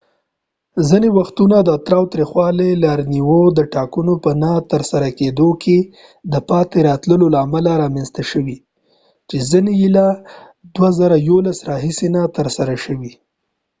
[0.89, 5.77] ځینې وختونه د تاوتریخوالي لاریونونه د ټاکنو په نه ترسره کیدو کې
[6.33, 8.57] د پاتې راتلو له امله رامنځته شوې
[9.29, 10.07] چې ځینې یې له
[10.75, 13.11] 2011 راهیسې نه دې ترسره شوي